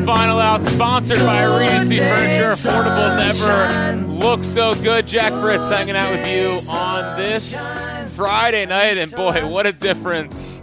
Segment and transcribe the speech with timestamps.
[0.00, 2.52] the final out, sponsored by Regency Furniture.
[2.52, 5.06] Affordable never looks so good.
[5.06, 7.54] Jack Fritz hanging out with you on this
[8.14, 10.60] Friday night, and boy, what a difference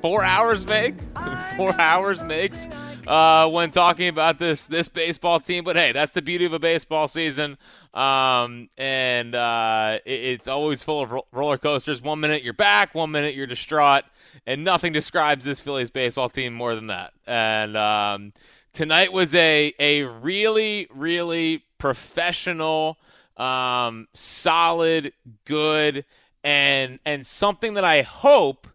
[0.00, 0.94] four hours make.
[1.56, 2.66] four hours makes
[3.06, 5.64] uh, when talking about this this baseball team.
[5.64, 7.58] But hey, that's the beauty of a baseball season.
[7.94, 12.02] Um, and uh, it, it's always full of ro- roller coasters.
[12.02, 14.04] One minute you're back, one minute you're distraught,
[14.46, 17.12] and nothing describes this Phillies baseball team more than that.
[17.26, 18.32] And um,
[18.72, 22.98] tonight was a a really really professional,
[23.36, 25.12] um, solid,
[25.44, 26.04] good,
[26.42, 28.66] and and something that I hope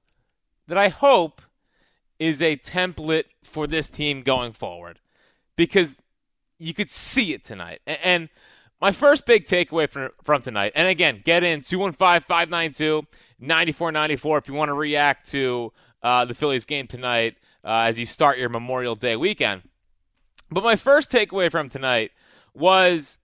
[0.68, 1.42] that I hope
[2.20, 5.00] is a template for this team going forward
[5.56, 5.98] because
[6.58, 7.82] you could see it tonight.
[7.86, 8.30] And
[8.80, 13.04] my first big takeaway from, from tonight, and again, get in 215 592
[13.44, 18.06] 9494 if you want to react to uh, the Phillies game tonight uh, as you
[18.06, 19.64] start your Memorial Day weekend.
[20.50, 22.12] But my first takeaway from tonight
[22.54, 23.18] was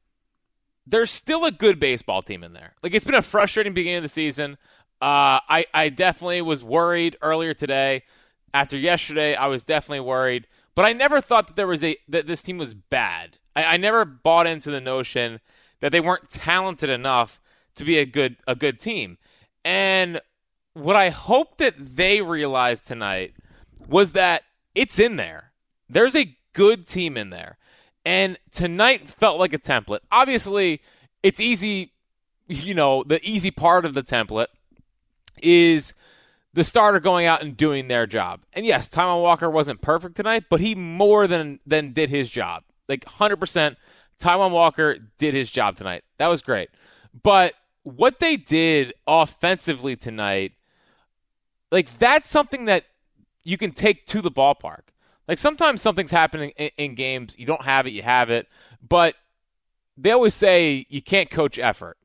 [0.85, 2.73] there's still a good baseball team in there.
[2.81, 4.57] Like, it's been a frustrating beginning of the season.
[5.01, 8.03] Uh, I, I definitely was worried earlier today.
[8.53, 10.47] After yesterday, I was definitely worried.
[10.75, 13.37] But I never thought that there was a that this team was bad.
[13.55, 15.39] I, I never bought into the notion
[15.81, 17.39] that they weren't talented enough
[17.75, 19.17] to be a good a good team.
[19.63, 20.21] And
[20.73, 23.33] what I hope that they realized tonight
[23.87, 24.43] was that
[24.75, 25.51] it's in there.
[25.89, 27.57] There's a good team in there.
[28.05, 29.99] And tonight felt like a template.
[30.11, 30.81] Obviously,
[31.21, 31.91] it's easy,
[32.47, 34.47] you know, the easy part of the template
[35.41, 35.93] is
[36.53, 38.41] the starter going out and doing their job.
[38.53, 42.63] And yes, Taijuan Walker wasn't perfect tonight, but he more than than did his job
[42.89, 43.77] like 100%.
[44.19, 46.03] Taijuan Walker did his job tonight.
[46.17, 46.69] That was great.
[47.23, 47.53] But
[47.95, 50.53] what they did offensively tonight,
[51.71, 52.85] like that's something that
[53.43, 54.81] you can take to the ballpark.
[55.27, 58.47] Like sometimes something's happening in, in games, you don't have it, you have it,
[58.87, 59.15] but
[59.97, 61.97] they always say you can't coach effort.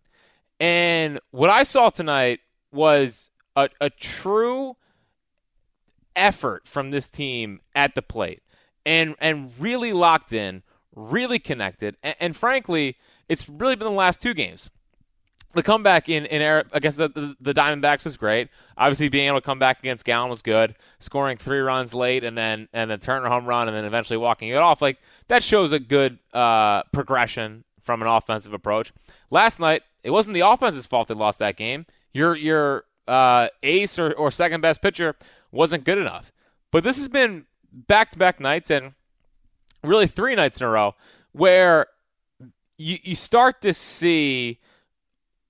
[0.61, 2.41] And what I saw tonight
[2.73, 4.77] was a, a true
[6.17, 8.43] effort from this team at the plate
[8.87, 10.63] and and really locked in,
[10.95, 12.97] really connected, and, and, frankly,
[13.29, 14.71] it's really been the last two games.
[15.55, 16.43] The comeback in, in
[16.73, 18.49] against the, the, the, Diamondbacks was great.
[18.77, 20.75] Obviously, being able to come back against Gallen was good.
[20.99, 24.49] Scoring three runs late and then and then Turner home run and then eventually walking
[24.49, 24.99] it off like
[25.29, 28.93] that shows a good uh, progression from an offensive approach.
[29.31, 31.87] Last night, it wasn't the offense's fault they lost that game.
[32.13, 35.15] Your your uh, ace or, or second best pitcher
[35.53, 36.33] wasn't good enough.
[36.71, 38.93] But this has been back to back nights and
[39.83, 40.95] really three nights in a row
[41.33, 41.87] where
[42.77, 44.59] you, you start to see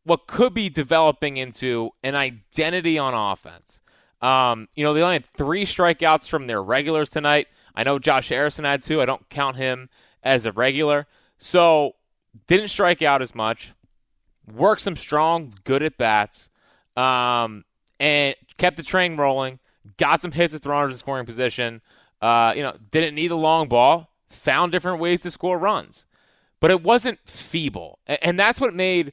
[0.04, 3.80] what could be developing into an identity on offense.
[4.20, 7.48] Um, you know, they only had three strikeouts from their regulars tonight.
[7.74, 9.02] I know Josh Harrison had two.
[9.02, 9.88] I don't count him
[10.22, 11.06] as a regular.
[11.38, 11.96] So,
[12.46, 13.72] didn't strike out as much.
[14.52, 16.48] Worked some strong, good at bats.
[16.96, 17.64] Um,
[17.98, 19.58] and kept the train rolling.
[19.96, 21.82] Got some hits with runners in scoring position.
[22.22, 26.06] Uh, you know, didn't need a long ball found different ways to score runs.
[26.60, 27.98] But it wasn't feeble.
[28.06, 29.12] And that's what made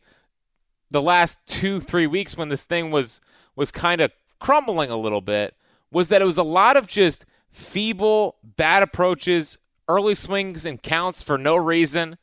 [0.92, 3.22] the last two, three weeks when this thing was
[3.56, 5.56] was kind of crumbling a little bit,
[5.92, 9.58] was that it was a lot of just feeble, bad approaches,
[9.88, 12.18] early swings and counts for no reason.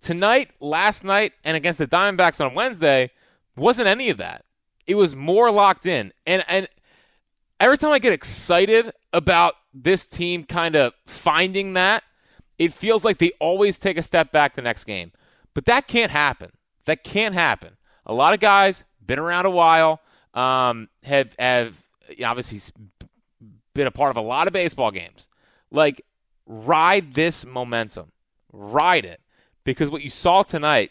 [0.00, 3.10] Tonight, last night, and against the Diamondbacks on Wednesday,
[3.56, 4.44] wasn't any of that.
[4.86, 6.12] It was more locked in.
[6.26, 6.68] And and
[7.60, 12.02] every time I get excited about this team kind of finding that,
[12.58, 15.12] it feels like they always take a step back the next game.
[15.54, 16.50] But that can't happen.
[16.84, 17.76] That can't happen.
[18.06, 20.00] A lot of guys been around a while,
[20.34, 21.82] um, have have
[22.24, 22.60] obviously
[23.74, 25.28] been a part of a lot of baseball games.
[25.70, 26.04] Like
[26.46, 28.12] ride this momentum,
[28.52, 29.20] ride it,
[29.64, 30.90] because what you saw tonight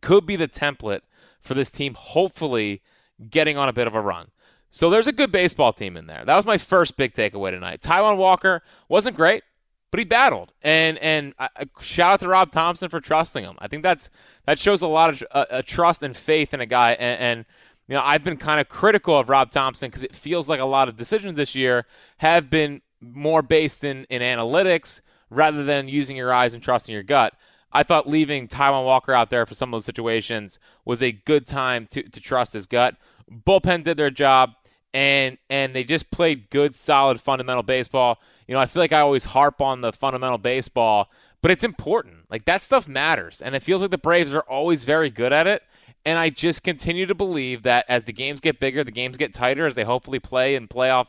[0.00, 1.00] could be the template
[1.40, 1.94] for this team.
[1.94, 2.82] Hopefully,
[3.30, 4.28] getting on a bit of a run.
[4.70, 6.24] So there's a good baseball team in there.
[6.24, 7.80] That was my first big takeaway tonight.
[7.80, 9.42] Taijuan Walker wasn't great
[9.90, 10.52] but he battled.
[10.62, 11.48] And and uh,
[11.80, 13.56] shout out to Rob Thomson for trusting him.
[13.58, 14.10] I think that's
[14.46, 16.92] that shows a lot of uh, trust and faith in a guy.
[16.92, 17.44] And, and
[17.88, 20.64] you know, I've been kind of critical of Rob Thomson because it feels like a
[20.64, 21.86] lot of decisions this year
[22.18, 27.02] have been more based in in analytics rather than using your eyes and trusting your
[27.02, 27.34] gut.
[27.72, 31.46] I thought leaving Taijuan Walker out there for some of those situations was a good
[31.46, 32.96] time to, to trust his gut.
[33.30, 34.54] Bullpen did their job
[34.92, 38.20] and and they just played good, solid, fundamental baseball.
[38.50, 41.08] You know, I feel like I always harp on the fundamental baseball,
[41.40, 42.28] but it's important.
[42.28, 45.46] Like that stuff matters, and it feels like the Braves are always very good at
[45.46, 45.62] it.
[46.04, 49.32] And I just continue to believe that as the games get bigger, the games get
[49.32, 51.06] tighter, as they hopefully play in playoff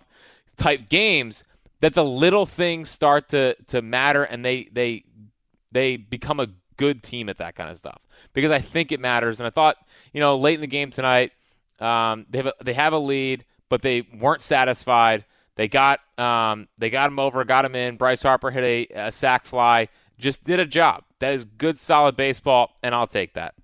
[0.56, 1.44] type games,
[1.80, 5.04] that the little things start to to matter and they they
[5.72, 6.48] they become a
[6.78, 8.02] good team at that kind of stuff
[8.34, 9.40] because I think it matters.
[9.40, 9.78] And I thought,
[10.14, 11.32] you know, late in the game tonight,
[11.80, 15.26] um, they have a, they have a lead, but they weren't satisfied.
[15.56, 17.98] They got um, they got him over, got him in.
[17.98, 21.04] Bryce Harper hit a, a sac fly, just did a job.
[21.20, 23.56] That is good, solid baseball, and I'll take that.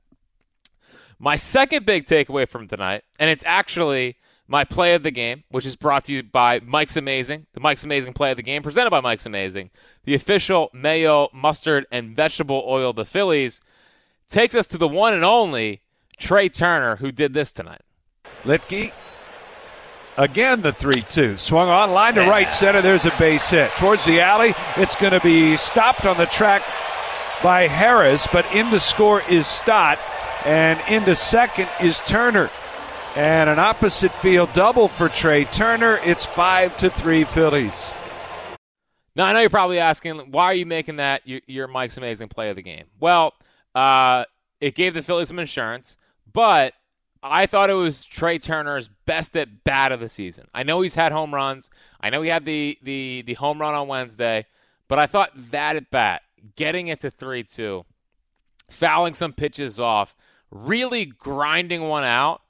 [1.19, 4.17] My second big takeaway from tonight, and it's actually
[4.47, 7.83] my play of the game, which is brought to you by Mike's Amazing, the Mike's
[7.83, 9.71] Amazing play of the game, presented by Mike's Amazing,
[10.03, 13.61] the official mayo, mustard, and vegetable oil the Phillies,
[14.29, 15.81] takes us to the one and only
[16.17, 17.81] Trea Turner, who did this tonight.
[18.43, 18.91] Luetge,
[20.17, 21.37] again the 3 2.
[21.37, 22.81] Swung on, line to right center.
[22.81, 23.71] There's a base hit.
[23.77, 26.63] Towards the alley, it's going to be stopped on the track
[27.43, 29.99] by Harris, but in the score is Stott,
[30.45, 32.49] and into second is Turner.
[33.15, 35.99] And an opposite field double for Trea Turner.
[36.03, 37.91] It's five to three Phillies.
[39.15, 42.27] Now I know you're probably asking, why are you making that your, your Mike's amazing
[42.27, 42.85] play of the game?
[42.99, 43.33] Well,
[43.73, 44.25] uh,
[44.61, 45.97] it gave the Phillies some insurance,
[46.31, 46.73] but
[47.23, 50.47] I thought it was Trea Turner's best at bat of the season.
[50.53, 51.69] I know he's had home runs.
[51.99, 54.45] I know he had the the the home run on Wednesday,
[54.87, 56.23] but I thought that at bat,
[56.55, 57.85] getting it to three two,
[58.69, 60.15] fouling some pitches off,
[60.51, 62.41] really grinding one out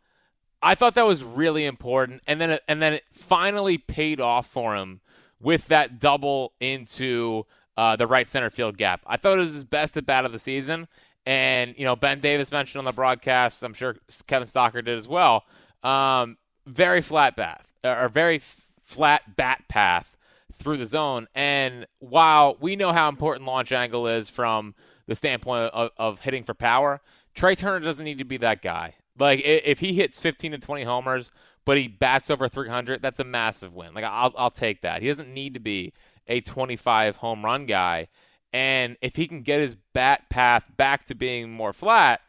[0.62, 4.48] I thought that was really important, and then it, and then it finally paid off
[4.48, 5.02] for him
[5.40, 9.02] with that double into uh, the right center field gap.
[9.06, 10.88] I thought it was his best at bat of the season,
[11.28, 13.62] and you know Ben Davis mentioned on the broadcast.
[13.62, 13.98] I'm sure
[14.28, 15.44] Kevin Stocker did as well.
[15.84, 18.42] Um, very flat bat or very
[18.82, 20.16] flat bat path
[20.54, 24.74] through the zone, and while we know how important launch angle is from
[25.06, 27.02] the standpoint of, of hitting for power,
[27.36, 28.96] Trea Turner doesn't need to be that guy.
[29.20, 31.30] Like if he hits 15 to 20 homers,
[31.66, 33.94] but he bats over 300, that's a massive win.
[33.94, 35.02] Like I'll I'll take that.
[35.02, 35.92] He doesn't need to be
[36.26, 38.08] a 25 home run guy,
[38.58, 42.22] and if he can get his bat path back to being more flat,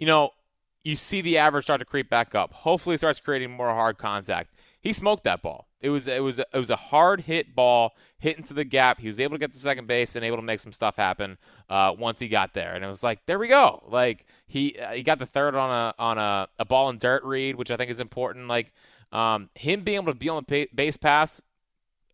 [0.00, 0.30] you know,
[0.82, 2.52] you see the average start to creep back up.
[2.52, 4.50] Hopefully, he starts creating more hard contact.
[4.80, 5.68] He smoked that ball.
[5.80, 8.98] It was it was it was a hard hit ball hit into the gap.
[8.98, 11.38] He was able to get to second base and able to make some stuff happen
[11.70, 12.74] uh, once he got there.
[12.74, 13.84] And it was like, there we go.
[13.86, 17.22] Like he uh, he got the third on a on a, a ball and dirt
[17.22, 18.48] read, which I think is important.
[18.48, 18.72] Like
[19.12, 21.40] um, him being able to be on the base pass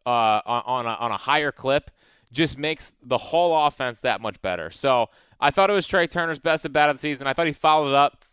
[0.05, 1.91] uh, on a, on a higher clip
[2.35, 4.71] just makes the whole offense that much better.
[4.71, 5.09] So
[5.41, 7.27] I thought it was Trea Turner's best at bat of the season.
[7.27, 8.25] I thought he followed up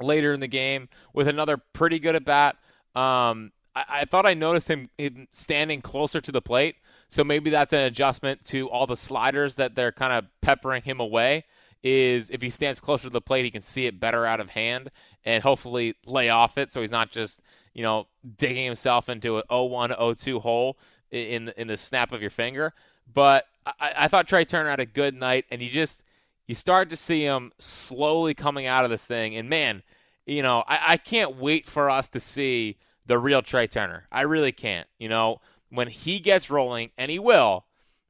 [0.00, 2.56] later in the game with another pretty good at bat.
[2.94, 6.76] Um, I, I thought I noticed him, him standing closer to the plate,
[7.08, 11.00] so maybe that's an adjustment to all the sliders that they're kind of peppering him
[11.00, 11.44] away.
[11.82, 14.50] Is if he stands closer to the plate, he can see it better out of
[14.50, 14.92] hand
[15.24, 17.42] and hopefully lay off it, so he's not just
[17.74, 18.06] you know
[18.36, 20.78] digging himself into an 0-1, 0-2 hole
[21.10, 22.72] in in the snap of your finger.
[23.12, 26.02] But I, I thought Trea Turner had a good night, and you just
[26.46, 29.36] you start to see him slowly coming out of this thing.
[29.36, 29.82] And man,
[30.26, 34.06] you know, I, I can't wait for us to see the real Trea Turner.
[34.10, 34.88] I really can't.
[34.98, 37.64] You know, when he gets rolling, and he will,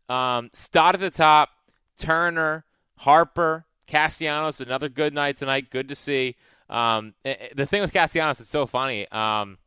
[0.08, 1.50] um, Stott at the top,
[1.96, 2.64] Turner,
[2.98, 5.70] Harper, Castellanos, another good night tonight.
[5.70, 6.36] Good to see.
[6.68, 9.06] Um, the thing with Castellanos, it's so funny.
[9.10, 9.58] Um,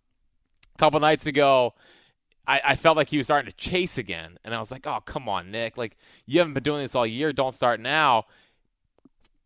[0.73, 1.73] a couple nights ago,
[2.47, 4.99] I, I, felt like he was starting to chase again, and I was like, "Oh,
[5.03, 5.77] come on, Nick!
[5.77, 7.33] Like you haven't been doing this all year.
[7.33, 8.25] Don't start now."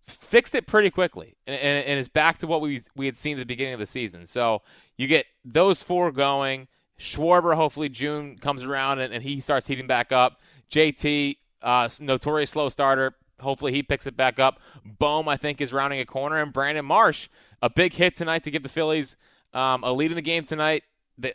[0.09, 3.37] fixed it pretty quickly and, and, and, is back to what we we had seen
[3.37, 4.25] at the beginning of the season.
[4.25, 4.61] So
[4.97, 6.67] you get those four going.
[6.99, 10.41] Schwarber, hopefully June comes around and, and he starts heating back up.
[10.69, 13.15] JT, uh, notorious slow starter.
[13.39, 14.59] Hopefully he picks it back up.
[14.83, 16.41] Bohm, I think, is rounding a corner.
[16.41, 17.29] And Brandon Marsh,
[17.61, 19.15] a big hit tonight to give the Phillies
[19.53, 20.83] um, a lead in the game tonight.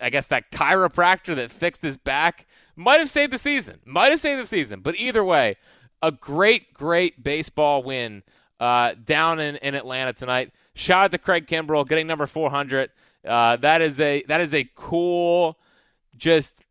[0.00, 3.81] I guess that chiropractor that fixed his back might have saved the season.
[3.85, 4.81] Might have saved the season.
[4.81, 5.57] But either way,
[6.03, 8.23] a great, great baseball win
[8.61, 10.53] uh, down in, in Atlanta tonight.
[10.75, 12.91] Shout out to Craig Kimbrel getting number 400.
[13.25, 15.59] Uh, that is a that is a cool,
[16.17, 16.64] just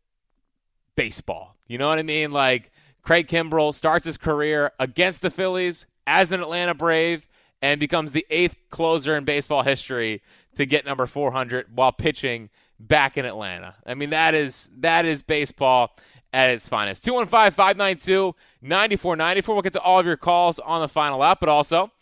[0.94, 1.56] baseball.
[1.66, 2.30] You know what I mean?
[2.30, 2.70] Like
[3.02, 7.26] Craig Kimbrel starts his career against the Phillies as an Atlanta Brave
[7.60, 10.22] and becomes the eighth closer in baseball history
[10.56, 13.76] to get number 400 while pitching back in Atlanta.
[13.86, 15.96] I mean that is that is baseball
[16.32, 17.04] at its finest.
[17.04, 19.54] 215 592 9494.
[19.54, 21.92] We'll get to all of your calls on the final out, but also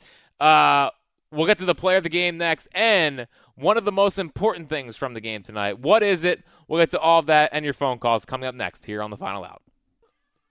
[0.40, 0.90] uh,
[1.30, 4.68] we'll get to the player of the game next and one of the most important
[4.68, 5.78] things from the game tonight.
[5.78, 6.42] What is it?
[6.66, 9.10] We'll get to all of that and your phone calls coming up next here on
[9.10, 9.62] the final out.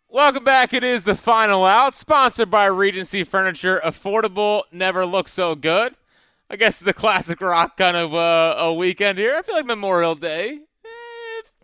[0.08, 0.74] Welcome back.
[0.74, 3.82] It is the final out, sponsored by Regency Furniture.
[3.84, 5.96] Affordable, never looks so good.
[6.52, 9.36] I guess it's a classic rock kind of uh, a weekend here.
[9.36, 10.60] I feel like Memorial Day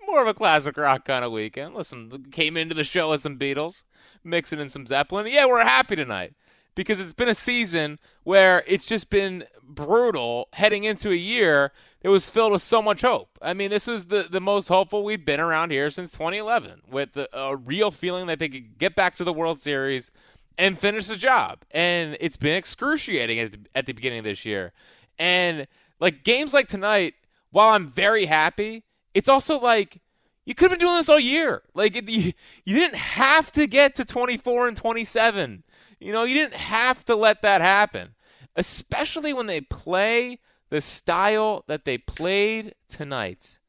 [0.08, 1.76] more of a classic rock kind of weekend.
[1.76, 3.84] Listen, came into the show with some Beatles,
[4.24, 5.28] mixing in some Zeppelin.
[5.28, 6.34] Yeah, we're happy tonight
[6.76, 12.10] because it's been a season where it's just been brutal heading into a year that
[12.10, 13.38] was filled with so much hope.
[13.42, 17.14] I mean, this was the, the most hopeful we've been around here since 2011 with
[17.14, 20.12] the, a real feeling that they could get back to the World Series
[20.58, 21.60] and finish the job.
[21.72, 24.74] And it's been excruciating at the, at the beginning of this year.
[25.20, 25.68] And
[26.00, 27.16] like games like tonight,
[27.52, 28.84] while I'm very happy,
[29.14, 30.02] it's also like
[30.46, 31.64] you could have been doing this all year.
[31.74, 32.34] Like it, you,
[32.66, 35.64] you didn't have to get to 24 and 27
[36.00, 38.16] you know, you didn't have to let that happen,
[38.56, 43.60] especially when they play the style that they played tonight.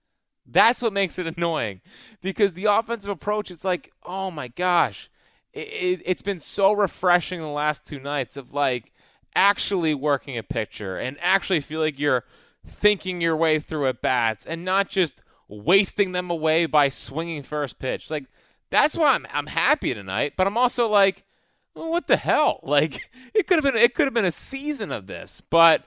[0.44, 1.80] That's what makes it annoying
[2.20, 5.10] because the offensive approach, it's like, oh my gosh,
[5.58, 8.92] it, has been so refreshing the last two nights of like
[9.34, 12.24] actually working a picture and actually feel like you're
[12.66, 17.78] thinking your way through at bats and not just wasting them away by swinging first
[17.78, 18.10] pitch.
[18.10, 18.24] Like,
[18.70, 21.24] that's why I'm, I'm happy tonight, but I'm also like,
[21.74, 22.60] well, what the hell?
[22.68, 25.84] Like it could have been it could have been a season of this, but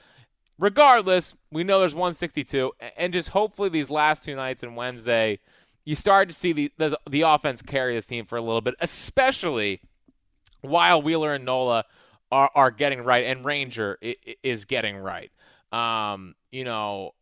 [0.58, 5.40] regardless, we know there's 162, and just hopefully these last two nights and Wednesday,
[5.86, 8.76] you start to see the, the the, offense carry this team for a little bit,
[8.80, 9.82] especially
[10.62, 11.86] while Wheeler and Nola
[12.32, 13.98] are are getting right and Ranger
[14.44, 15.32] is getting right.
[15.72, 17.14] Um, you know,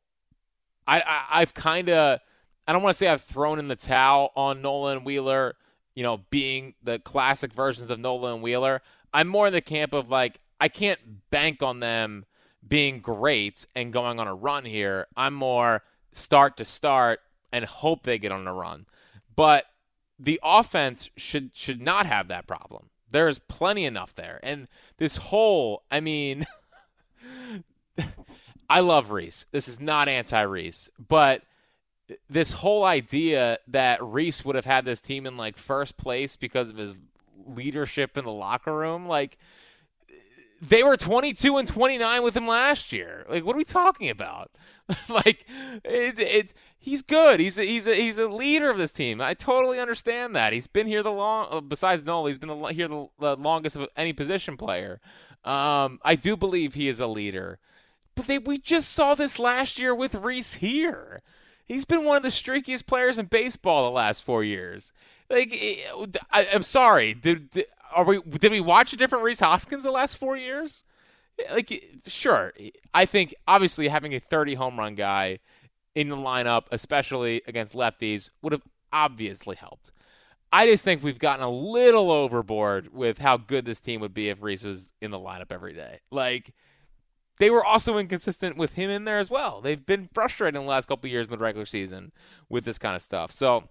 [0.88, 2.20] I, I I've kind of
[2.68, 5.56] I don't want to say I've thrown in the towel on Nola and Wheeler
[6.00, 8.82] you know, being the classic versions of Nola and Wheeler.
[9.14, 12.24] I'm more in the camp of like, I can't bank on them
[12.66, 15.08] being great and going on a run here.
[15.18, 17.20] I'm more start to start
[17.52, 18.86] and hope they get on a run.
[19.36, 19.66] But
[20.18, 22.90] the offense should should not have that problem.
[23.12, 24.40] There's plenty enough there.
[24.44, 26.46] And this whole, I mean,
[28.70, 29.46] I love Rhys.
[29.52, 31.44] This is not anti Rhys, but
[32.30, 36.70] this whole idea that Rhys would have had this team in like first place because
[36.70, 36.96] of his
[37.46, 39.38] leadership in the locker room, like
[40.62, 43.26] they were 22 and 29 with him last year.
[43.30, 44.52] Like, what are we talking about?
[45.10, 45.46] like,
[45.84, 47.40] it, it, he's good.
[47.40, 49.22] He's a, he's a, he's a leader of this team.
[49.22, 50.54] I totally understand that.
[50.54, 51.48] He's been here the long.
[51.52, 55.00] Uh, besides Nola, he's been here the, the longest of any position player.
[55.44, 57.60] Um, I do believe he is a leader.
[58.16, 61.22] But they, we just saw this last year with Rhys here.
[61.66, 64.92] He's been one of the streakiest players in baseball the last four years.
[65.30, 65.84] Like, eh,
[66.32, 67.14] I, am sorry.
[67.14, 68.22] Did, did, are we?
[68.22, 70.84] Did we watch a different Rhys Hoskins the last four years?
[71.52, 72.54] Like, sure.
[72.94, 75.40] I think obviously having a 30 home run guy
[76.00, 78.62] in the lineup, especially against lefties, would have
[78.94, 79.92] obviously helped.
[80.50, 84.30] I just think we've gotten a little overboard with how good this team would be
[84.30, 86.00] if Rhys was in the lineup every day.
[86.10, 86.54] Like
[87.38, 89.60] they were also inconsistent with him in there as well.
[89.60, 92.14] They've been frustrated in the last couple years in the regular season
[92.48, 93.34] with this kind of stuff.
[93.34, 93.66] So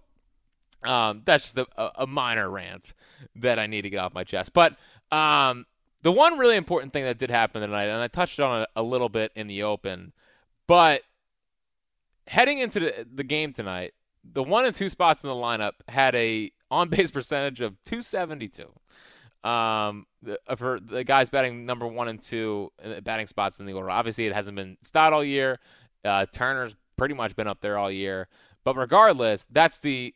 [0.83, 2.93] um, that's just a, a, minor rant
[3.37, 4.53] that I need to get off my chest.
[4.53, 4.77] But
[5.11, 5.65] um,
[6.03, 8.83] the one really important thing that did happen tonight, and I touched on it a
[8.83, 10.13] little bit in the open,
[10.67, 11.01] but
[12.29, 13.93] heading into the, the game tonight,
[14.23, 18.71] the one and two spots in the lineup had a on base percentage of 272
[19.49, 22.71] um, the, of her the guys batting number one and two
[23.03, 23.89] batting spots in the order.
[23.89, 25.59] Obviously, it hasn't been Stott all year.
[26.05, 28.27] Uh, Turner's pretty much been up there all year.
[28.63, 30.13] But regardless, that's the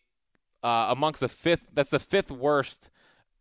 [0.61, 1.67] uh, amongst the fifth.
[1.73, 2.89] That's the fifth worst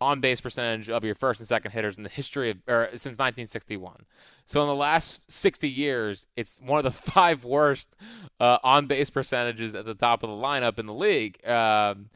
[0.02, 3.18] on base percentage of your first and second hitters in the history of or since
[3.18, 4.04] 1961.
[4.44, 7.94] So in the last 60 years, it's one of the five worst
[8.40, 12.11] uh, on base percentages at the top of the lineup in the league um,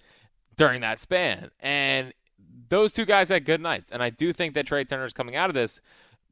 [0.56, 1.50] during that span.
[1.60, 2.12] And
[2.68, 5.36] those two guys had good nights, and I do think that Trea Turner is coming
[5.36, 5.80] out of this.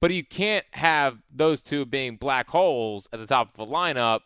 [0.00, 4.20] But you can't have those two being black holes at the top of the lineup,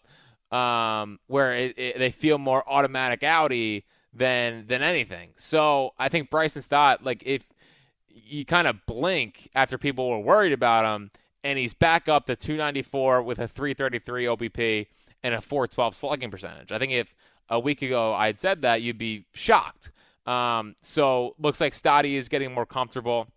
[0.56, 5.30] um, where it, it, they feel more automatic outy than than anything.
[5.36, 7.46] So I think Bryson Stott, like if
[8.08, 11.10] you kind of blink after people were worried about him,
[11.44, 14.86] and he's back up to 294 with a 333 OBP
[15.22, 16.72] and a 412 slugging percentage.
[16.72, 17.14] I think if
[17.48, 19.90] a week ago I had said that, you'd be shocked.
[20.26, 23.28] Um, so looks like Stotty is getting more comfortable.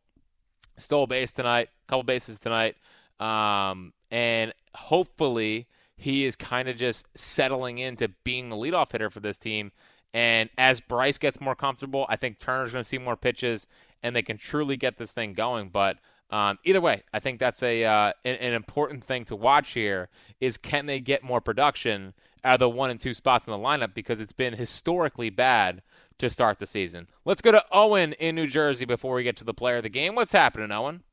[0.78, 2.76] Stole base tonight, couple bases tonight,
[3.20, 9.20] um, and hopefully he is kind of just settling into being the leadoff hitter for
[9.20, 9.72] this team.
[10.14, 13.68] And as Bryce gets more comfortable, I think Turner's going to see more pitches,
[14.04, 15.70] and they can truly get this thing going.
[15.70, 15.98] But
[16.30, 20.10] um, either way, I think that's a uh, an, an, important thing to watch here
[20.40, 22.14] is can they get more production
[22.44, 25.82] out of the one and two spots in the lineup because it's been historically bad
[26.18, 27.08] to start the season.
[27.26, 29.90] Let's go to Owen in New Jersey before we get to the player of the
[29.90, 30.16] game.
[30.16, 31.04] What's happening, Owen?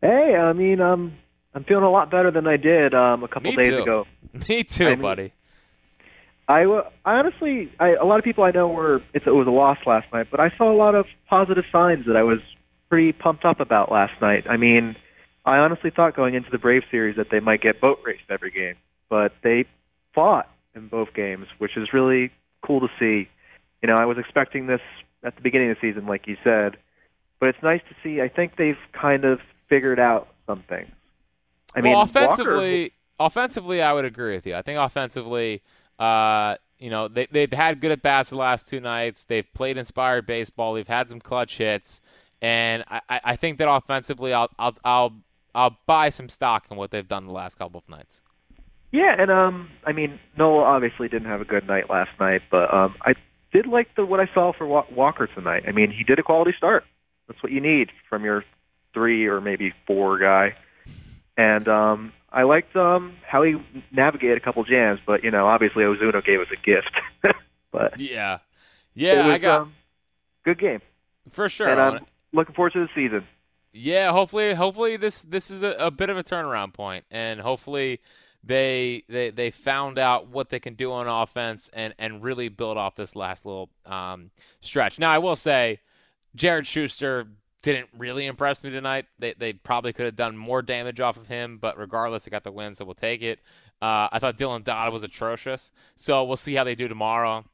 [0.00, 1.14] Hey, I mean, um,
[1.54, 3.82] I'm feeling a lot better than I did um, a couple Me days too.
[3.82, 4.06] ago.
[4.48, 5.32] Me too, I mean, buddy.
[6.48, 6.62] I,
[7.04, 10.06] I honestly, I, a lot of people I know were it was a loss last
[10.12, 12.38] night, but I saw a lot of positive signs that I was
[12.88, 14.44] pretty pumped up about last night.
[14.48, 14.94] I mean,
[15.44, 18.52] I honestly thought going into the Brave series that they might get boat raced every
[18.52, 18.76] game,
[19.08, 19.64] but they
[20.14, 22.30] fought in both games, which is really
[22.64, 23.28] cool to see.
[23.82, 24.80] You know, I was expecting this
[25.24, 26.76] at the beginning of the season, like you said,
[27.40, 28.20] but it's nice to see.
[28.20, 30.90] I think they've kind of figured out something.
[31.74, 32.82] I well, mean, offensively,
[33.18, 34.54] Walker, offensively, I would agree with you.
[34.54, 35.62] I think offensively,
[35.98, 39.24] uh, you know, they they've had good at bats the last two nights.
[39.24, 40.74] They've played inspired baseball.
[40.74, 42.00] They've had some clutch hits,
[42.42, 45.12] and I, I think that offensively, I'll I'll I'll
[45.54, 48.20] I'll buy some stock in what they've done the last couple of nights.
[48.92, 52.72] Yeah, and um, I mean, Nola obviously didn't have a good night last night, but
[52.72, 53.14] um, I
[53.52, 55.64] did like the what I saw for Walker tonight.
[55.66, 56.84] I mean, he did a quality start.
[57.26, 58.44] That's what you need from your
[58.92, 60.54] three or maybe four guy.
[61.36, 63.54] And um, I liked um, how he
[63.90, 66.90] navigated a couple jams, but you know, obviously Ozuna gave us a gift.
[67.72, 68.40] but yeah,
[68.94, 69.74] yeah, was, I got um,
[70.44, 70.82] good game
[71.30, 71.66] for sure.
[71.66, 73.26] And I'm looking forward to the season.
[73.72, 78.00] Yeah, hopefully, hopefully this this is a, a bit of a turnaround point, and hopefully
[78.44, 82.76] they they they found out what they can do on offense and and really build
[82.76, 84.98] off this last little um, stretch.
[84.98, 85.80] Now, I will say,
[86.34, 87.28] Jared Shuster
[87.72, 89.06] didn't really impress me tonight.
[89.18, 92.44] They they probably could have done more damage off of him, but regardless, they got
[92.44, 93.40] the win, so we'll take it.
[93.82, 97.44] Uh, I thought Dylan Dodd was atrocious, so we'll see how they do tomorrow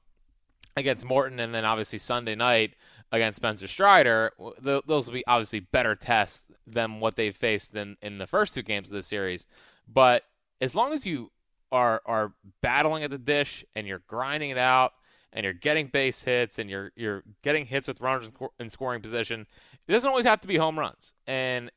[0.77, 2.75] against Morton, and then obviously Sunday night
[3.11, 4.33] against Spencer Strider.
[4.61, 8.63] Those will be obviously better tests than what they faced in in the first two
[8.63, 9.47] games of the series,
[9.89, 10.25] but
[10.61, 11.31] as long as you
[11.73, 14.93] are are battling at the dish and you're grinding it out
[15.33, 19.47] and you're getting base hits and you're you're getting hits with runners in scoring position,
[19.87, 21.15] it doesn't always have to be home runs.
[21.27, 21.71] And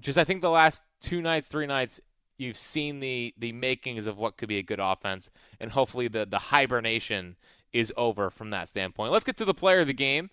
[0.00, 2.00] just I think the last two nights, three nights,
[2.38, 6.26] you've seen the the makings of what could be a good offense, and hopefully the
[6.26, 7.36] the hibernation
[7.72, 9.12] is over from that standpoint.
[9.12, 10.30] Let's get to the player of the game.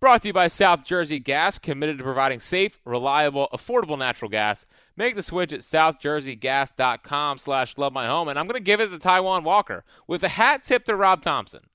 [0.00, 4.66] Brought to you by South Jersey Gas, committed to providing safe, reliable, affordable natural gas.
[4.96, 8.28] Make the switch at southjerseygas.com slash love my home.
[8.28, 11.22] And I'm going to give it to Taijuan Walker with a hat tip to Rob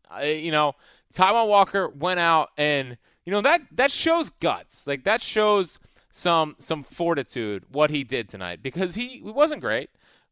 [0.09, 0.35] Thomson.
[0.35, 0.75] you know,
[1.13, 4.87] Taijuan Walker went out and, you know, that, that shows guts.
[4.87, 5.79] Like, that shows
[6.11, 9.89] some some fortitude what he did tonight because he, he wasn't great,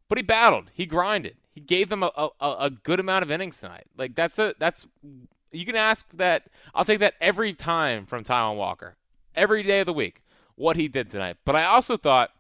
[0.09, 0.71] but he battled.
[0.73, 1.35] He grinded.
[1.51, 3.85] He gave them a, a, a good amount of innings tonight.
[3.95, 4.87] Like, that's a that's
[5.51, 6.47] you can ask that.
[6.73, 8.95] I'll take that every time from Taijuan Walker,
[9.35, 10.23] every day of the week,
[10.55, 11.37] what he did tonight.
[11.45, 12.31] But I also thought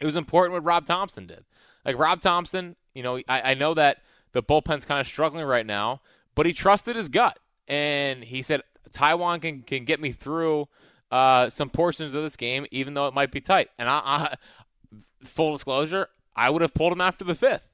[0.00, 1.44] it was important what Rob Thomson did.
[1.84, 3.98] Like Rob Thomson, you know, I, I know that
[4.32, 6.00] the bullpen's kind of struggling right now,
[6.34, 7.38] but he trusted his gut
[7.68, 10.68] and he said Taijuan can can get me through
[11.10, 13.68] uh, some portions of this game, even though it might be tight.
[13.78, 14.34] And I, I
[15.24, 17.68] full disclosure, I would have pulled him after the fifth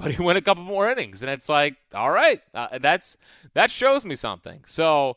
[0.00, 3.16] but he went a couple more innings, and it's like, all right, uh, that's
[3.54, 4.62] that shows me something.
[4.66, 5.16] So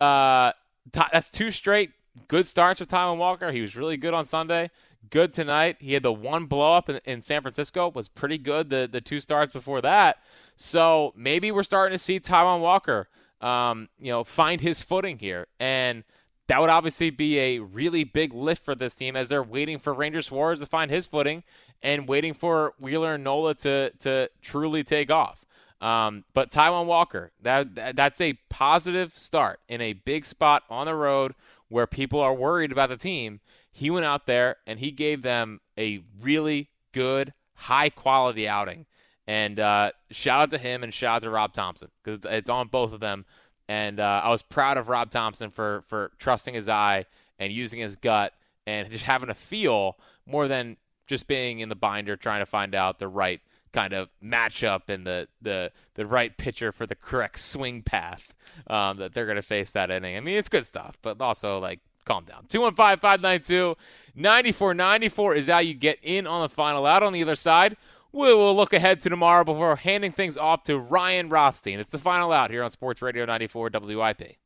[0.00, 0.52] uh,
[0.92, 1.92] that's two straight
[2.28, 3.52] good starts with Taijuan Walker.
[3.52, 4.70] He was really good on Sunday,
[5.10, 5.76] good tonight.
[5.80, 8.70] He had the one blow up in, in San Francisco, was pretty good.
[8.70, 10.18] The the two starts before that,
[10.56, 13.08] so maybe we're starting to see Taijuan Walker,
[13.40, 16.04] um, you know, find his footing here, and
[16.46, 19.94] that would obviously be a really big lift for this team as they're waiting for
[19.94, 21.42] Ranger Suarez to find his footing
[21.82, 25.44] and waiting for Wheeler and Nola to to truly take off.
[25.80, 30.86] Um, but Taijuan Walker, that, that that's a positive start in a big spot on
[30.86, 31.34] the road
[31.68, 33.40] where people are worried about the team.
[33.76, 38.86] He went out there and he gave them a really good, high quality outing.
[39.26, 42.68] And uh, shout out to him and shout out to Rob Thomson because it's on
[42.68, 43.24] both of them.
[43.68, 47.06] And uh, I was proud of Rob Thomson for for trusting his eye
[47.36, 48.32] and using his gut
[48.64, 50.76] and just having a feel more than
[51.08, 53.40] just being in the binder trying to find out the right
[53.72, 58.34] kind of matchup and the the the right pitcher for the correct swing path
[58.68, 60.16] um, that they're going to face that inning.
[60.16, 62.46] I mean, it's good stuff, but also like calm down.
[62.48, 67.02] 215-592-9494 is how you get in on the final out.
[67.02, 67.76] On the other side,
[68.12, 71.80] we will look ahead to tomorrow before handing things off to Ryan Rothstein.
[71.80, 74.36] It's the final out here on Sports Radio 94 WIP.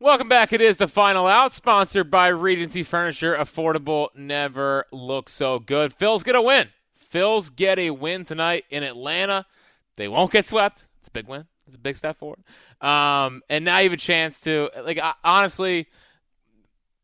[0.00, 0.52] Welcome back.
[0.52, 3.34] It is the final out, sponsored by Regency Furniture.
[3.34, 5.92] Affordable never looks so good.
[5.92, 6.68] Phil's gonna win.
[6.94, 9.44] Phil's get a win tonight in Atlanta.
[9.96, 10.86] They won't get swept.
[11.00, 11.46] It's a big win.
[11.66, 12.44] It's a big step forward.
[12.80, 15.88] Um, and now you have a chance to like honestly,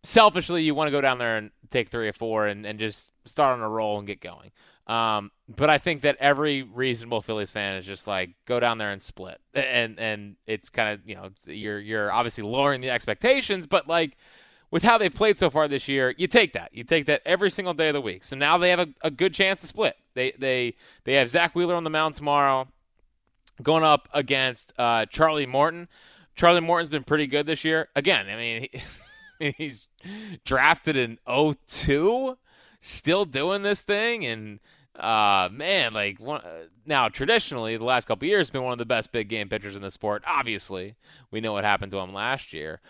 [0.05, 3.13] selfishly, you want to go down there and take three or four and, and just
[3.25, 4.53] start on a roll and get going.
[4.87, 8.91] Um, but I think that every reasonable Phillies fan is just like go down there
[8.91, 13.67] and split, and and it's kind of you know you're you're obviously lowering the expectations,
[13.67, 14.17] but like
[14.71, 16.75] with how they've played so far this year, you take that.
[16.75, 18.25] You take that every single day of the week.
[18.25, 19.97] So now they have a, a good chance to split.
[20.13, 22.69] They they they have Zack Wheeler on the mound tomorrow.
[23.63, 25.89] going up against uh, Charlie Morton.
[26.37, 27.89] Charlie Morton's been pretty good this year.
[27.97, 28.83] Again, I mean, he,
[29.59, 29.89] he's
[30.45, 32.39] drafted in 02,
[32.81, 34.61] still doing this thing, and
[34.99, 38.87] uh, man, like one, uh, now traditionally the last couple years been one of the
[38.87, 40.23] best big game pitchers in the sport.
[40.27, 40.95] Obviously,
[41.31, 42.81] we know what happened to him last year,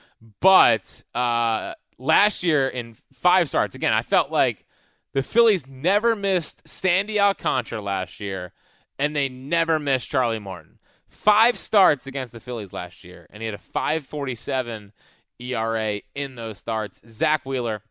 [0.41, 4.67] but uh, last year in five starts, again, I felt like
[5.13, 8.53] the Phillies never missed Sandy Alcantara last year,
[8.99, 10.79] and they never missed Charlie Morton.
[11.09, 14.91] Five starts against the Phillies last year, and he had a 5.47
[15.39, 17.01] ERA in those starts.
[17.09, 17.83] Zack Wheeler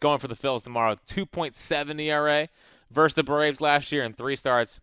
[0.00, 2.48] going for the Phillies tomorrow, 2.7 ERA
[2.90, 4.80] versus the Braves last year in three starts,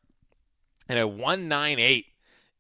[0.88, 2.06] and a 1.98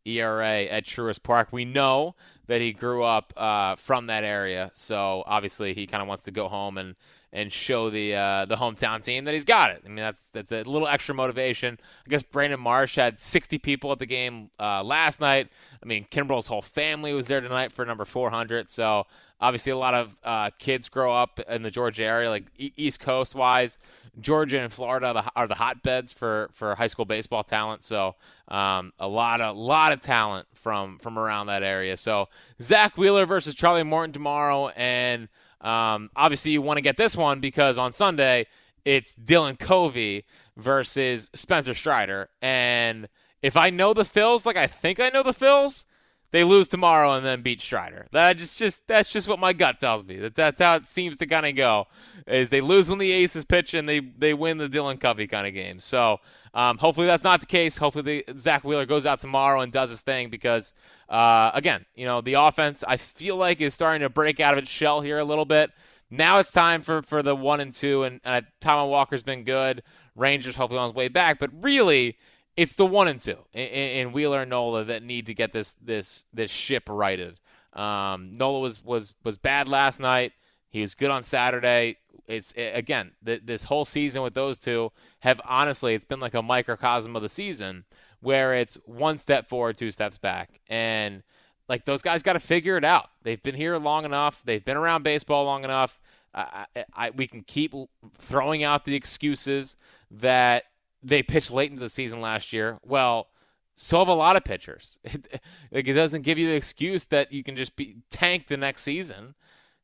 [0.05, 1.49] ERA at Truist Park.
[1.51, 2.15] We know
[2.47, 6.31] that he grew up uh, from that area, so obviously he kind of wants to
[6.31, 6.95] go home and
[7.31, 9.83] and show the uh, the hometown team that he's got it.
[9.85, 11.77] I mean, that's that's a little extra motivation.
[12.05, 15.49] I guess Brandon Marsh had 60 people at the game uh, last night.
[15.81, 18.69] I mean, Kimbrel's whole family was there tonight for number 400.
[18.69, 19.05] So
[19.41, 23.35] obviously, a lot of uh, kids grow up in the Georgia area, like East Coast
[23.35, 23.77] wise.
[24.19, 27.83] Georgia and Florida are the, hotbeds for, for high school baseball talent.
[27.83, 28.15] So
[28.47, 31.97] um, a lot of lot of talent from from around that area.
[31.97, 32.27] So
[32.61, 35.29] Zack Wheeler versus Charlie Morton tomorrow, and
[35.61, 38.47] um, obviously you want to get this one because on Sunday
[38.85, 40.25] it's Dylan Covey
[40.57, 43.07] versus Spencer Strider, and
[43.41, 45.85] if I know the Phils like I think I know the Phils,
[46.31, 48.07] they lose tomorrow and then beat Strider.
[48.11, 50.15] That just just that's just what my gut tells me.
[50.17, 51.87] That that's how it seems to kind of go.
[52.27, 55.47] Is they lose when the aces pitch and they they win the Dylan Covey kind
[55.47, 55.79] of game.
[55.79, 56.19] So
[56.53, 57.77] um, hopefully that's not the case.
[57.77, 60.73] Hopefully the, Zack Wheeler goes out tomorrow and does his thing because
[61.09, 64.59] uh, again, you know the offense I feel like is starting to break out of
[64.59, 65.71] its shell here a little bit.
[66.11, 69.83] Now it's time for, for the one and two, and, and Taijuan Walker's been good.
[70.15, 72.17] Rangers hopefully on his way back, but really
[72.59, 76.25] it's the one and two in, Wheeler and Nola that need to get this this
[76.33, 77.39] this ship righted.
[77.71, 80.33] Um, Nola was was was bad last night.
[80.69, 81.99] He was good on Saturday.
[82.27, 84.91] It's it, again th- this whole season with those two
[85.21, 87.85] have honestly it's been like a microcosm of the season
[88.19, 91.23] where it's one step forward, two steps back, and
[91.69, 93.09] like those guys got to figure it out.
[93.23, 94.41] They've been here long enough.
[94.43, 95.97] They've been around baseball long enough.
[96.33, 97.73] I, I, we can keep
[98.15, 99.77] throwing out the excuses
[100.11, 100.65] that
[101.01, 102.79] they pitched late into the season last year.
[102.83, 103.27] Well,
[103.75, 104.99] so have a lot of pitchers.
[105.13, 108.57] It, like it doesn't give you the excuse that you can just be tank the
[108.57, 109.35] next season.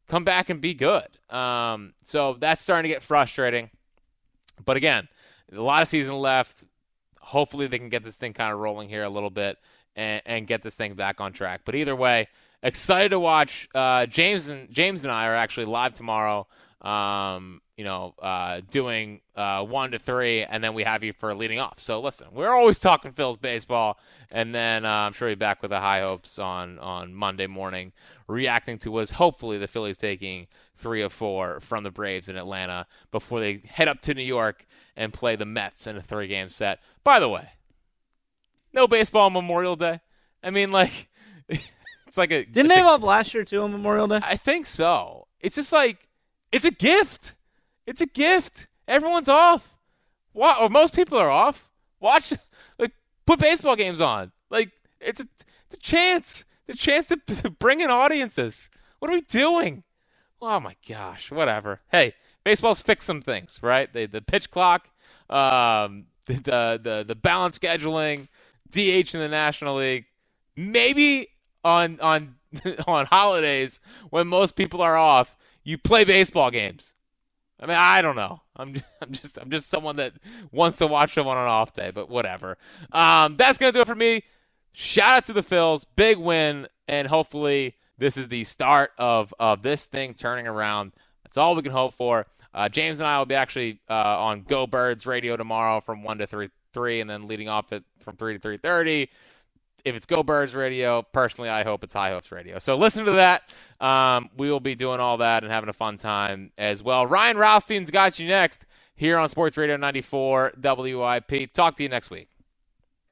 [0.07, 1.07] Come back and be good.
[1.29, 3.69] Um, so that's starting to get frustrating.
[4.63, 5.07] But again,
[5.51, 6.63] a lot of season left.
[7.21, 9.57] Hopefully, they can get this thing kind of rolling here a little bit
[9.95, 11.61] and, and get this thing back on track.
[11.65, 12.27] But either way,
[12.61, 13.69] excited to watch.
[13.73, 16.47] Uh, James and James and I are actually live tomorrow
[16.81, 21.33] um, you know, uh, doing uh, one to three, and then we have you for
[21.35, 21.79] leading off.
[21.79, 23.99] So listen, we're always talking Phil's baseball,
[24.31, 27.91] and then uh, I'm sure you're back with the high hopes on on Monday morning,
[28.27, 32.87] reacting to was hopefully the Phillies taking three or four from the Braves in Atlanta
[33.11, 36.49] before they head up to New York and play the Mets in a three game
[36.49, 36.79] set.
[37.03, 37.49] By the way,
[38.73, 39.99] no baseball on Memorial Day.
[40.41, 41.09] I mean, like,
[41.49, 44.19] it's like a didn't they have last year too on Memorial Day?
[44.23, 45.27] I think so.
[45.41, 46.07] It's just like
[46.51, 47.33] it's a gift.
[47.85, 48.67] It's a gift.
[48.87, 49.75] Everyone's off.
[50.33, 50.59] What?
[50.59, 51.69] Or most people are off.
[51.99, 52.33] Watch,
[52.77, 52.91] like,
[53.25, 54.31] put baseball games on.
[54.49, 55.27] Like, it's a,
[55.65, 56.45] it's a chance.
[56.67, 58.69] The chance to, to bring in audiences.
[58.99, 59.83] What are we doing?
[60.41, 61.31] Oh my gosh.
[61.31, 61.81] Whatever.
[61.91, 63.91] Hey, baseball's fixed some things, right?
[63.91, 64.89] The the pitch clock,
[65.29, 68.27] um, the the the, the balance scheduling,
[68.71, 70.05] DH in the National League.
[70.55, 71.29] Maybe
[71.63, 72.35] on on
[72.87, 76.94] on holidays when most people are off, you play baseball games.
[77.59, 78.41] I mean, I don't know.
[78.55, 80.13] I'm I'm just I'm just someone that
[80.51, 82.57] wants to watch them on an off day, but whatever.
[82.91, 84.23] Um, that's gonna do it for me.
[84.73, 89.61] Shout out to the Phils, big win, and hopefully this is the start of of
[89.61, 90.91] this thing turning around.
[91.23, 92.27] That's all we can hope for.
[92.53, 96.17] Uh, James and I will be actually uh, on Go Birds Radio tomorrow from one
[96.19, 99.09] to three three, and then leading off it from three to three thirty
[99.85, 102.59] if it's Go Birds Radio, personally, I hope it's High Hopes Radio.
[102.59, 103.53] So listen to that.
[103.79, 107.05] Um, we will be doing all that and having a fun time as well.
[107.05, 111.53] Ryan Rothstein's got you next here on Sports Radio 94 WIP.
[111.53, 112.27] Talk to you next week.